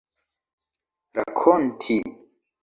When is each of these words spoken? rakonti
rakonti 1.15 1.97